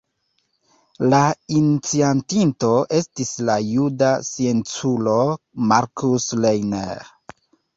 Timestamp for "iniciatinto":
1.59-2.71